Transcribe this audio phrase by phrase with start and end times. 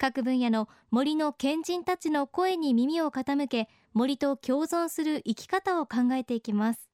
[0.00, 6.88] 各分野の森の賢人たちの声に耳を傾け森と共存する生き方を考えていきます。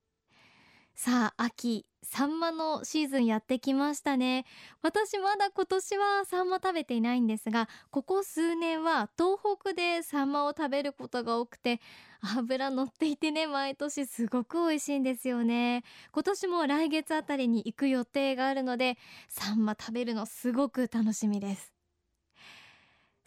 [0.96, 4.44] さあ秋サンマのシーズンやってきましたね。
[4.82, 11.80] 私まだ今年はサンマ食べていないんですがここ数年は東北でサンマを食べることが多くて
[12.20, 15.84] 脂乗っていてね毎年すごく美味しいんですよね。
[16.10, 21.75] 今年も来月あたりに行く予定があるのでサンマ食べるのすごく楽しみです。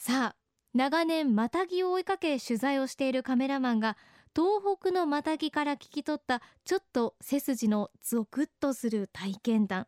[0.02, 0.36] さあ
[0.74, 3.98] 長年マタギを追いかけ取材をしているカメラマンが
[4.34, 9.88] 東北のマタギから聞き取ったちょっと背筋のゾクッとする体験談。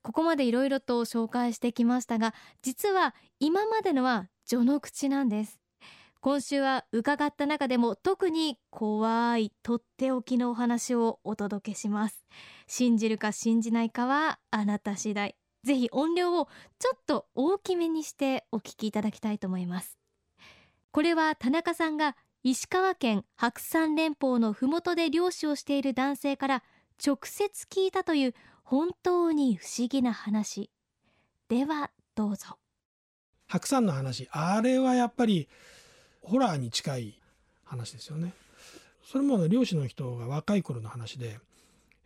[0.00, 5.60] ここまでいろいろと紹介してきましたが実は今までのは序の口なんです。
[6.22, 12.24] 今週は伺った中でも特に怖いとっておきのお話をお届けします。
[12.66, 15.39] 信じるか信じないかはあなた次第。
[15.62, 19.98] ぜひ音量をちょっと大きめにしてお聞きいただきたいと思います。
[20.90, 26.62] これは田中さんが石川県白山連峰の麓で漁師をしている男性から
[27.04, 30.70] 直接聞いたという本当に不思議な話。
[31.48, 32.56] ではどうぞ。
[33.46, 34.28] 白山の話。
[34.30, 35.48] あれはやっぱり
[36.22, 37.20] ホラーに近い
[37.64, 38.32] 話ですよね。
[39.04, 41.40] それも漁師の人が若い頃の話で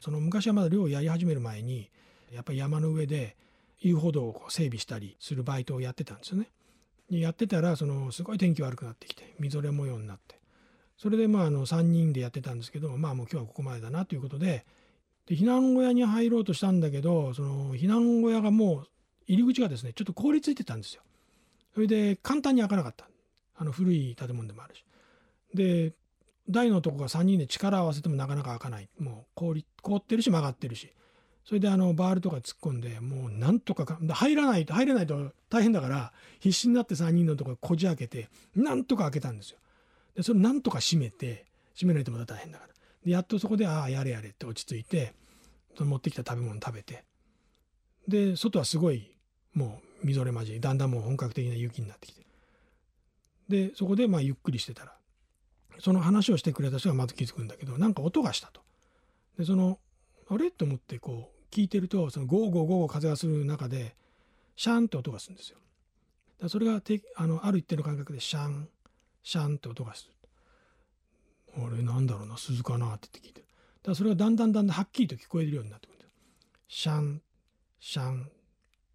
[0.00, 1.91] その昔はまだ漁をやり始める前に
[2.33, 3.36] やっぱり山の上で
[3.84, 6.50] 遊歩道をこう整備したりするバイトをやってたんですよね。
[7.11, 10.40] やってたらそのすごい天気悪くなってきてみぞれ模様になって
[10.96, 14.64] それでまああの3人でやってたんですけどまあもう今日はここまでだなということで
[15.27, 18.86] で避難小屋に入ろうとしたんだけどその避難小屋がもう
[19.27, 21.02] 入り口がですねちょっと凍りついてたんですよ。
[21.74, 23.06] それで簡単に開かなかった
[23.56, 24.84] あの古い建物でもあるし。
[25.52, 25.92] で
[26.48, 30.92] 台のとこが3人で力を合わせてもなかなか開かないもう凍り凍ってるし曲がってるし
[31.44, 39.58] それであのバールとか突っ込んでもうなんとか入らないと入れないと大変だから必死になって3人のとここじ開けてなんとか開けたんですよ。
[40.16, 41.44] でそれなんとか閉めて
[41.74, 42.72] 閉めないとまた大変だから
[43.05, 45.12] でやっとそこでああやれやれって落ち着いて
[45.77, 47.05] その持ってきた食べ物食べて
[48.08, 49.11] で外はすごい
[49.52, 52.24] もうみぞれ混じりだんだんもう本格的な雪になってきて
[53.48, 54.94] でそこでまあゆっくりしてたら
[55.80, 58.62] その話をしてくれた人がまず気づくんだけどなんか音がしたと。
[59.38, 59.78] でその
[60.30, 60.50] あれ？
[60.50, 63.95] と思ってこう聞いてるとそのゴーゴーゴーゴー風がする中で
[64.57, 65.59] シャンって音がするんですよ。
[66.42, 68.69] だそれがてあのある一定の間隔でシャン
[69.23, 70.13] シャンって音がする。
[71.65, 73.47] あれなんだろうな鈴かなって言って聞いてる。
[73.85, 76.11] だそれがだんだんだんだんはっきりと聞こえるようになってくるんですよ。
[76.67, 77.23] シャン
[77.79, 78.31] シャン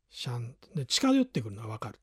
[0.09, 1.99] シャンで近寄ってくるのは分かる。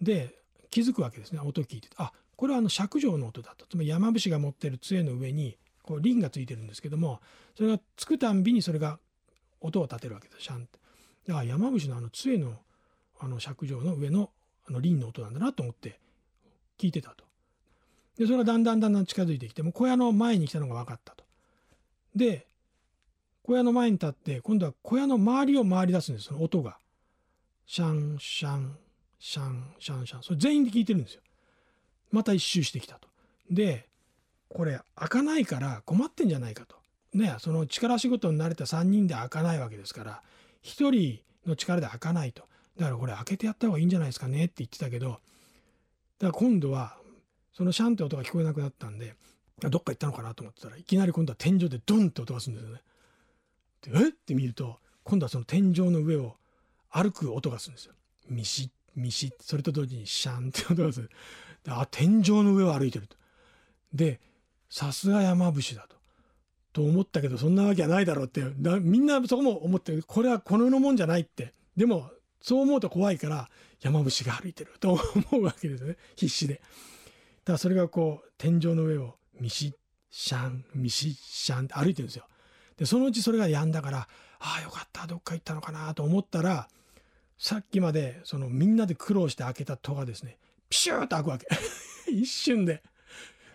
[0.00, 0.34] で
[0.70, 7.20] 気づくわけですね音聞いてあこれはあの尺状の音だとつまり山伏が持ってる杖の上にこうリンがついてるんですけども
[7.54, 8.98] それがつくたんびにそれが
[9.62, 10.78] 音を立てるわけですシャンって。
[11.26, 12.58] だから山伏のあの杖の
[13.18, 14.30] あの尺状の上の
[14.66, 15.98] あの輪の音なんだなと思って
[16.78, 17.24] 聞いてたと。
[18.18, 21.24] でそれがだんだんだんだん近づいてきてもう小屋の前に来たのが分かったと。
[22.14, 22.46] で
[23.42, 26.78] 小屋の前に立って今度は小屋の周りを回り出すんですその音が。
[27.66, 28.76] シャンシャン
[29.18, 31.22] シャンシャンシャンそれ全員で聞いてるんですよ。
[32.10, 33.08] また一周してきたと。
[33.50, 33.86] で
[34.48, 36.76] これ開かないから困ってんじゃないかと。
[37.14, 40.22] ね、その力仕事に慣れた3人で開かないわけですから
[40.64, 42.44] 1人の力で開かないと
[42.78, 45.20] だからこれ開けてやった方がいいんじゃないですかねって言ってたけどだか
[46.20, 46.96] ら今度は
[47.52, 49.14] そのシャンって音が聞こえなくなったんで
[49.60, 52.80] どっか行ったのかなと思ってたらいきなり今度は天井でドンって音がするんですよね。
[53.82, 54.08] でえ？
[54.08, 56.36] って見ると今度はその天井の上を
[56.90, 57.92] 歩く音がするんですよ。
[58.28, 61.10] ミシッミシッそれと同時にシャンって音がする。
[61.62, 63.16] であ天井の上を歩いてると。
[63.92, 64.20] で
[64.70, 65.96] さすが山伏だと。
[66.72, 68.42] と思ったけどそんなわけはないだろうって
[68.80, 70.02] みんなそこも思ってる。
[70.06, 71.52] これはこの世のもんじゃないって。
[71.76, 72.10] でも
[72.40, 73.48] そう思うと怖いから
[73.80, 74.92] 山伏が歩いてると
[75.30, 75.96] 思うわけですね。
[76.16, 76.62] 必死で。
[77.44, 79.74] だそれがこう天井の上をミシッ
[80.10, 82.26] シャンミシッシャンって歩いてるんですよ。
[82.76, 84.08] でそのうちそれがやんだから
[84.38, 86.68] ああよかったどっか行ったのかなと思ったら
[87.38, 90.38] さっきまでそのみんなで苦労して開けた戸がですね
[90.68, 91.46] ピシューッと開くわけ。
[92.10, 92.82] 一瞬で。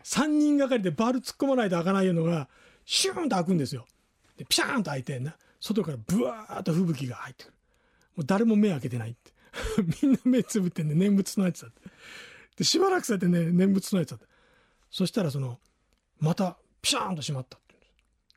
[0.04, 2.48] 3人がかりでバル突っ込まないと開かないのが
[2.88, 3.86] シューンと開くんですよ。
[4.38, 7.54] でピシャーンと開いてな外からブワーッと吹雪が入ってくる。
[8.16, 9.34] もう誰も目開けてないって。
[10.02, 11.82] みんな目つぶってんで念仏唱えてたって。
[12.56, 14.20] でしばらくされてね念仏唱えてた
[14.90, 15.60] そしたらその
[16.20, 17.76] またピシャーンと閉まったって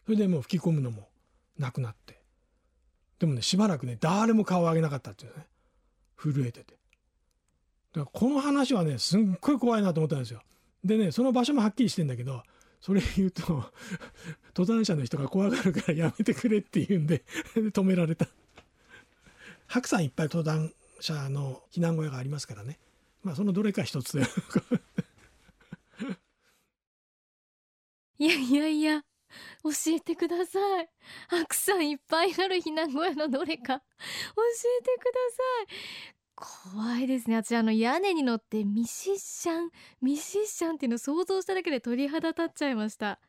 [0.04, 1.08] それでもう吹き込むのも
[1.58, 2.20] なくなって
[3.18, 5.46] でもねしばらくね誰も顔を上げなかったっていうね
[6.16, 6.74] 震えてて
[7.94, 10.42] だからこの話はねすっごい怖いなと思ったんですよ
[10.84, 12.42] でねその場所もはっきりしてんだけど
[12.80, 13.42] それ言うと
[14.56, 17.24] 登山者の人が怖がるからやめてくれって言うんで
[17.54, 18.26] 止められた。
[19.66, 22.78] 白山いっぱい登山者の避難小屋がありますからね。
[23.22, 24.16] まあそのどれか一つ。
[24.16, 24.24] で
[28.18, 29.04] いやいやいや
[29.62, 30.88] 教えてください。
[31.28, 33.78] 白山いっぱいある避難小屋のどれか。
[33.78, 35.42] 教えてくださ
[36.14, 36.19] い。
[36.40, 37.36] 怖いですね。
[37.36, 39.70] 私あの屋根に乗ってミシッシャン
[40.00, 43.20] ミシッシャンっていうのを想像しただけで鳥肌立っちゃいました。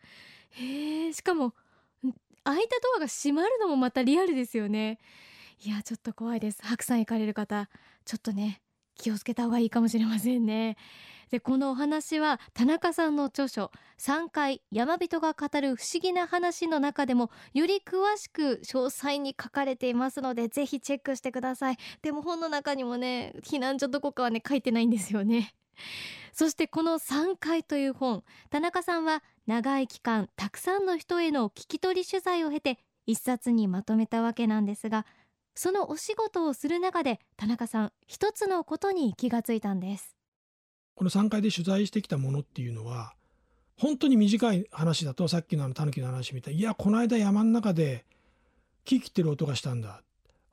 [0.51, 1.53] へえしかも
[2.43, 4.97] 開いたドアが閉まるのもまたリアルですよね。
[5.63, 6.59] いやちょっと怖いです。
[6.63, 7.69] 白山行かれる方
[8.05, 8.61] ちょっとね
[9.01, 10.77] 気をつけた方がいいかもしれませんね。
[11.31, 21.77] でこのお話は田中さんの著書3回山人が語る不思議な話の中でもより詳しく詳細に書かれていますのでぜひチェックしてください。
[22.01, 25.53] でも本の中にもね避難所どこかはね書いてないんですよね。
[26.33, 35.05] そしてこの3回という本田中さんは長い期間たくさんの人への聞き取り取材を経て一冊にまとめたわけなんですが
[35.55, 40.15] そのお仕事をする中で田中さん一つのことに気がついたんです
[40.95, 43.13] この3回で取材してきたものっていうのは
[43.77, 48.05] 本当に短い話だとさっきのあのタヌキの話みたいいやこの間山の中で
[48.85, 50.01] 木切ってる音がしたんだ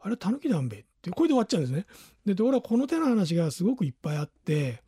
[0.00, 1.86] あれタヌキだんべってこれで終わっちゃうんですね。
[2.34, 4.82] で俺はこの手の話がすごくいっぱいあって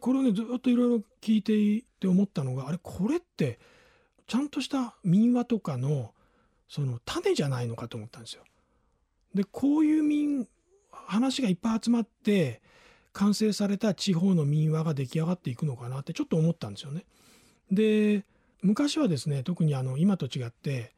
[0.00, 3.58] これをねずっといろいろ聞いていて思ったのがあれこれって
[4.26, 6.12] ちゃんとした民話とかの
[6.68, 8.42] その種じゃないのかと思ったんですよ。
[9.36, 10.48] でこういう民
[10.90, 12.62] 話がいっぱい集まって
[13.12, 17.04] 完成された地方の民話が出来上がっていくのかなってちょっと思ったんですよね。
[17.70, 18.24] で
[18.62, 20.92] 昔はですね特にあの今と違って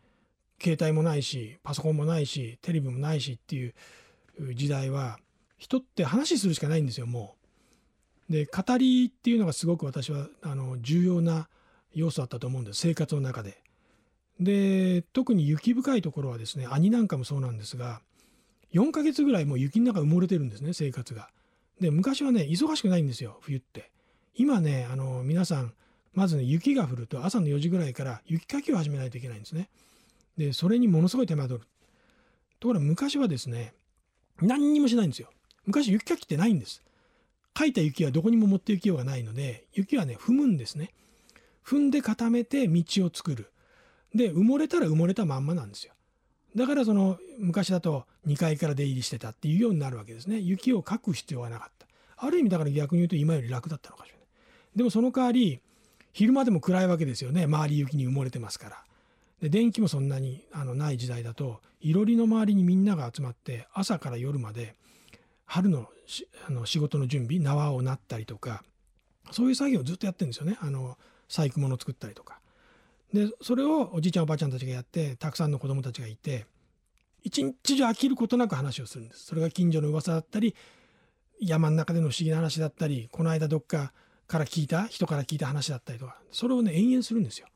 [0.61, 3.75] 携帯もないしパソコンもないしテレビもないしっていう
[4.55, 5.19] 時代は
[5.57, 7.35] 人って話するしかないんですよも
[8.29, 8.33] う。
[8.33, 11.49] で語りっていうのがすごく私はあの重要な
[11.95, 13.63] 要素だったと思うんです生活の中で。
[14.41, 18.01] で特に雪深いところはですね兄なんかもそうなんですが
[18.73, 21.31] 4ヶ月ぐらいもう雪の中埋もれてるんですね生活が。
[21.81, 23.91] で昔はね忙しくないんですよ冬って。
[24.35, 25.73] 今ねあの皆さん
[26.13, 29.69] まずね雪が降ると朝の4時ぐらいから雪かきを始めないといけないんですね。
[30.37, 31.67] でそれにものすごい手間取る。
[32.61, 33.75] ところが昔はですね
[34.41, 35.31] 何にもしないんですよ。
[35.67, 36.83] 昔雪かきってないんです。
[37.55, 40.93] かいた雪はどこにも持って行きようがないので雪はね踏むんですね。
[41.65, 43.51] 踏んで固めて道を作る。
[44.15, 45.93] で埋もれたら埋もれたまんまなんですよ。
[46.59, 50.39] だからその昔だと2階から出入りしてたっていうようになるわけですね。
[50.41, 51.87] 雪をかく必要がなかった。
[52.17, 54.27] ある意味だから逆に言うと今より楽だったのかしらない。
[54.77, 55.61] でもその代わり
[56.13, 57.45] 昼間でも暗いわけですよね。
[57.45, 58.85] 周り雪に埋もれてますから。
[59.41, 64.75] で電気もそんなにあのない時代だといろりの周りにみんなが集まって朝から夜まで
[65.47, 65.89] 春の
[66.49, 68.65] あの仕事の準備縄をなったりとか
[69.31, 70.57] そういう作業をずっとやってるんですよね。
[70.61, 72.41] あの細工物作ったりとか。
[73.13, 76.47] でそれをおじいちゃんおばあちゃんたちがやってたくさんの子供たちがいて
[77.23, 79.27] 一日中飽きることなく話をするんです。
[79.27, 80.55] それが近所の噂だったり
[81.41, 83.93] 山の中での不思議な話だったりこの間どっか
[84.27, 86.19] から聞いた人から聞いた話だったりとか。
[86.31, 87.47] それをね延々するんですよ。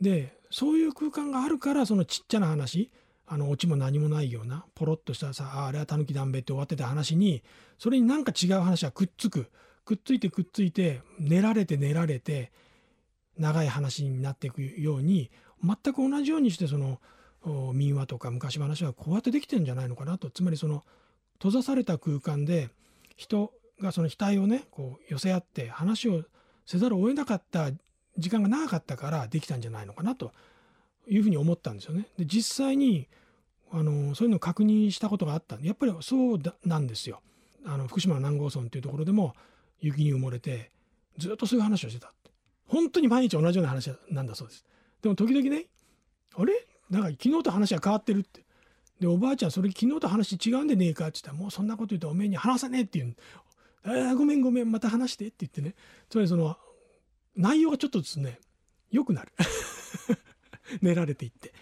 [0.00, 2.90] でそういう空間があるからそのちっちゃな話
[3.26, 7.42] あのオチも何もないようなポロッとしたさああれはタヌキだんべって終わってた話に
[7.78, 9.50] それになんか違う話がくっつく。
[9.84, 12.52] くっついてくっついて練られて練られて
[13.38, 15.30] 長い話になっていくように
[15.62, 17.00] 全く同じようにしてその
[17.72, 20.84] 民話とか昔話はこうやってできてるんじゃないのかなとつまりその
[21.34, 22.68] 閉ざされた空間で
[23.16, 26.22] 人がその額をねこう寄せ合って話を
[26.66, 27.70] せざるを得なかった
[28.16, 30.32] 時間が長かったからできたんじゃないのかなと
[31.08, 32.06] いうふうに思ったんですよね。
[32.16, 33.08] で実際に
[33.72, 37.20] あのそういうのを確認したことがあったんでやっぱりそうなんですよ。
[37.64, 39.34] あの福島の南郷村っていうところでも
[39.80, 40.70] 雪に埋もれて
[41.18, 42.12] ずっとそういう話をしてた
[42.72, 44.64] 本当に毎日同じような話なんだそうです。
[45.02, 45.66] でも時々ね
[46.34, 46.66] あれ？
[46.88, 48.46] なんか昨日と話が変わってるって。
[48.98, 53.16] でおばあちゃんそれ昨日と話違うんでねえかって言ったらもうそんなこと言うとおめえに話さねえって言う。
[53.84, 55.74] あーごめんごめんまた話してって言ってね。
[56.08, 56.56] つまりその
[57.36, 58.40] 内容がちょっとですね
[58.90, 59.32] 良くなる。
[60.80, 61.52] 練られていって。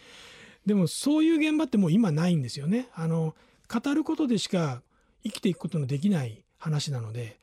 [0.64, 2.88] でもそういう現場ってもう今ないんですよね。
[2.94, 3.34] あの
[3.68, 4.80] 語ることでしか
[5.24, 7.40] 生きていくことのできない話なので。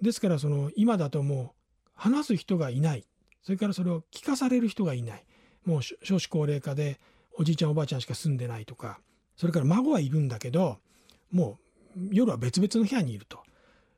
[0.00, 1.61] ですからその今だともう
[2.02, 3.04] 話す人がいない。
[3.44, 5.24] それからそれを聞かされる人がいない。
[5.64, 6.98] もう少子高齢化で
[7.38, 8.98] おじいちゃんおばあちゃんしか住んでないとか。
[9.36, 10.78] それから孫はいるんだけど
[11.30, 11.58] も
[11.96, 13.38] う夜は別々の部屋にいると。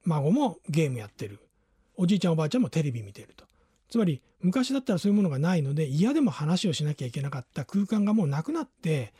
[0.04, 1.40] 孫もゲームやってる。
[1.96, 3.46] おじいちゃんおばあちゃんもテレビ見てると。
[3.88, 7.64] つまり昔だったらそういうものがないので嫌でも話をしなきゃいけなかった。
[7.64, 9.14] 空間がもうなくなって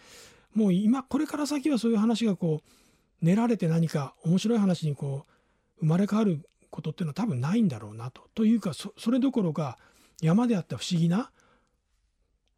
[0.54, 8.28] もう今これから先はそういう話がこう練られて何か面白い話にこう生まれ変わることっていうのは多分ないんだろうなと。
[8.34, 9.78] というかそれどころか
[10.20, 11.30] 山であった不思議な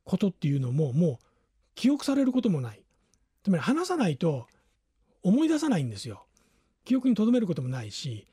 [0.05, 1.25] ことっていうのももう
[1.75, 2.81] 記憶されることもない。
[3.45, 4.47] つまり話さないと
[5.23, 6.25] 思い出さないんですよ。
[6.87, 8.27] 記憶に留めることもないし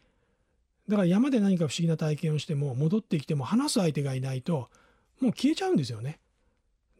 [0.88, 4.70] だから山で何か不思議な体験をしても戻ってきても話す相手がいないと
[5.20, 6.20] もう消えちゃうんですよね。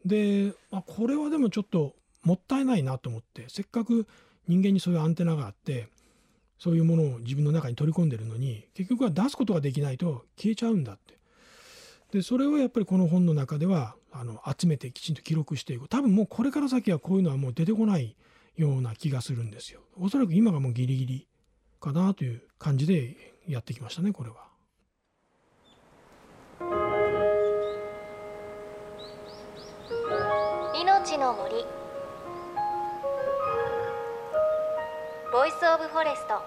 [0.04, 4.06] で、まあ、これはでもちょっともったいないなと思ってせっかく
[4.48, 5.88] 人間にそういうアンテナがあって
[6.58, 11.18] そういうものを自分の中に取り込んでるのに結局は出すことができないと消えちゃうんだって。
[12.12, 18.14] でそれをやっぱりこの本の中ではあの集めてきちんと記録していく多分もうこれから先はこういうのはもう出てこない
[18.56, 19.80] ような気がするんですよ。
[19.96, 21.28] おそらく今がもうギリギリ
[21.80, 24.36] かなという感じでやってきましたねこれは。
[30.80, 31.83] 命の森。
[35.34, 36.40] Voice of Forest。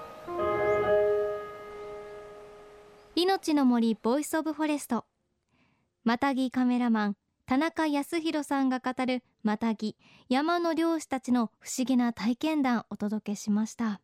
[3.17, 5.03] 命の森 Voice of Forest。
[6.05, 9.97] マタギカメラマン田中康弘さんが語るマタギ
[10.29, 13.99] 山の猟師たちの不思議な体験談お届けしました。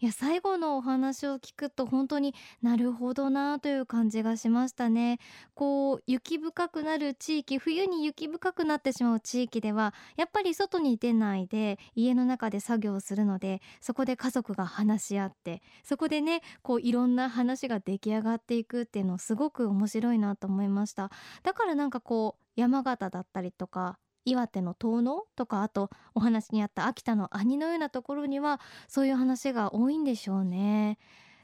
[0.00, 5.18] いや最後のお話を聞くと本当になるほどなという感じがしましたね。
[5.54, 21.10] こう雪深くなる地域冬に雪深くなってしまう地域ではやっぱり外に出ないで家の中で作業するのでそこで家族が話し合ってそこでねこういろんな話が出来上がっていくっていうのすごく面白いなと思いました。
[21.42, 23.98] だからなんかこう山形だったりとか
[24.30, 30.98] 岩手の遠野とかあとお話にあった秋田の兄のようなところにはそういう話が多いんでしょうね。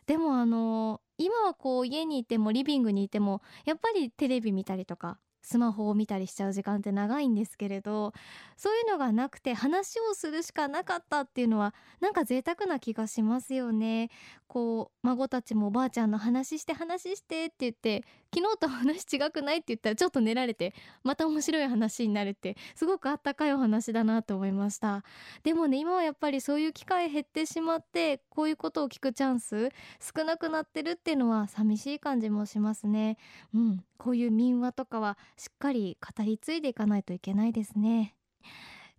[0.06, 8.14] でもあの今はこう家にいてもリビングにいてもやっぱりテレビ見たりとかスマホを見たりしちゃう時間って長いんですけれど
[8.56, 14.08] そういうのがなくて話をするしかなかったっていうのはなんか贅沢な気がしますよね
[14.46, 20.74] こう孫たちもおばあちゃんの話して話してって言って昨日と話違くないって言ったらちょっと寝られて
[21.04, 25.04] また面白い話になるってすごくあったかいお話だなと思いました。
[25.44, 33.18] でもね今はやっぱりそういう機会減ってしまってこういうことを聞くチャンス少なくなってるっていうのは寂しい感じもしますね。
[33.54, 38.16] うんこういう民話とかはしっかり語り継いでいかないといけないですね。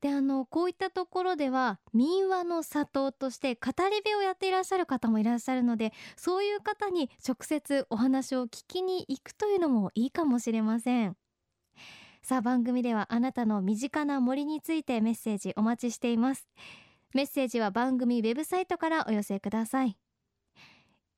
[0.05, 11.17] であのこういったところでは民話の里として語り部をやっていらっしゃる方もいらっしゃるのでそういう方に直接お話を聞きに行くというのもいいかもしれません。
[12.21, 16.47] さあ番組ではあなたの身近な森についてメッセージお待ちしています。
[17.15, 19.97] メッセージは番組ウェブサイトからお寄せください。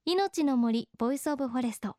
[0.06, 1.98] 命の森 Voice of Forest。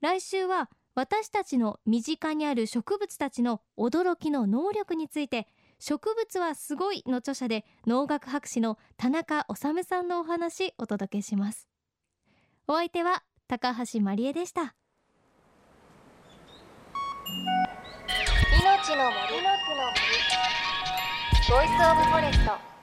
[0.00, 5.46] 来週は私たちの身近にある植物たちの驚きの能力について
[5.80, 11.68] 植物はすごいの著者で農学博士の田中修さんのお話お届けします。
[12.66, 14.74] お相手は高橋万里恵でした。
[18.60, 18.96] 命の森。
[18.96, 20.08] の木の森。
[21.48, 22.77] ボイスオブフォレスト。